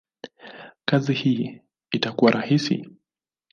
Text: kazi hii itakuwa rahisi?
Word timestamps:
kazi 0.85 1.13
hii 1.13 1.61
itakuwa 1.91 2.31
rahisi? 2.31 2.89